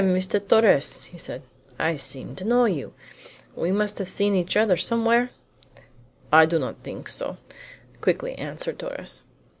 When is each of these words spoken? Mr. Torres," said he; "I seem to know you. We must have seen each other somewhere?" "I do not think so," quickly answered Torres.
Mr. 0.03 0.39
Torres," 0.41 1.07
said 1.15 1.43
he; 1.69 1.75
"I 1.77 1.95
seem 1.95 2.35
to 2.37 2.43
know 2.43 2.65
you. 2.65 2.91
We 3.55 3.71
must 3.71 3.99
have 3.99 4.09
seen 4.09 4.33
each 4.35 4.57
other 4.57 4.75
somewhere?" 4.75 5.29
"I 6.33 6.47
do 6.47 6.57
not 6.57 6.77
think 6.81 7.07
so," 7.07 7.37
quickly 8.01 8.33
answered 8.33 8.79
Torres. 8.79 9.21